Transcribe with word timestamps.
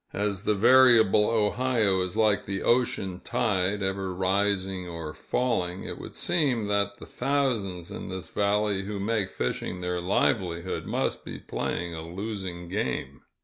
As 0.13 0.45
the 0.45 0.55
variable 0.55 1.29
Ohio 1.29 2.01
is 2.01 2.17
like 2.17 2.47
the 2.47 2.63
ocean 2.63 3.21
tide, 3.23 3.83
ever 3.83 4.15
rising 4.15 4.87
or 4.89 5.13
falling, 5.13 5.83
it 5.83 5.99
would 5.99 6.15
seem 6.15 6.65
that 6.69 6.97
the 6.97 7.05
thousands 7.05 7.91
in 7.91 8.09
this 8.09 8.31
valley 8.31 8.81
who 8.85 8.99
make 8.99 9.29
fishing 9.29 9.81
their 9.81 10.01
livelihood 10.01 10.87
must 10.87 11.23
be 11.23 11.37
playing 11.37 11.93
a 11.93 12.01
losing 12.01 12.67
game. 12.67 13.21